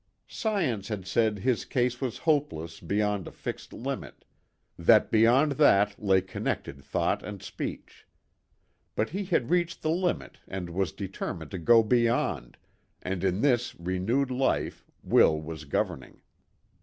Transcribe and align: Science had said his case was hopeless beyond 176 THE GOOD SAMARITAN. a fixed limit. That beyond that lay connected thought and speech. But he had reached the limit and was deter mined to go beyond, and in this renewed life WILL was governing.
Science 0.27 0.87
had 0.87 1.05
said 1.05 1.37
his 1.37 1.63
case 1.63 2.01
was 2.01 2.17
hopeless 2.25 2.79
beyond 2.79 3.27
176 3.27 3.67
THE 3.67 3.75
GOOD 3.75 3.83
SAMARITAN. 3.83 4.07
a 4.07 4.09
fixed 4.09 4.23
limit. 4.23 4.25
That 4.87 5.11
beyond 5.11 5.51
that 5.51 6.03
lay 6.03 6.21
connected 6.21 6.83
thought 6.83 7.21
and 7.21 7.43
speech. 7.43 8.07
But 8.95 9.09
he 9.11 9.25
had 9.25 9.51
reached 9.51 9.83
the 9.83 9.91
limit 9.91 10.39
and 10.47 10.71
was 10.71 10.91
deter 10.91 11.35
mined 11.35 11.51
to 11.51 11.59
go 11.59 11.83
beyond, 11.83 12.57
and 13.03 13.23
in 13.23 13.41
this 13.41 13.75
renewed 13.79 14.31
life 14.31 14.83
WILL 15.03 15.39
was 15.39 15.65
governing. 15.65 16.23